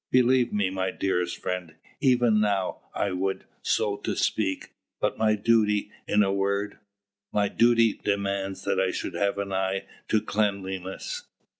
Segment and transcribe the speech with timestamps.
[0.09, 5.91] Believe me, my dearest friend, even now, I would, so to speak but my duty
[6.07, 6.79] in a word,
[7.31, 11.25] my duty demands that I should have an eye to cleanliness.